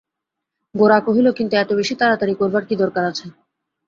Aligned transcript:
গোরা 0.75 0.99
কহিল, 1.05 1.27
কিন্তু 1.37 1.53
এত 1.57 1.69
বেশি 1.79 1.93
তাড়াতাড়ি 2.01 2.33
করবার 2.39 2.63
কী 2.69 2.75
দরকার 2.83 3.03
আছে? 3.11 3.25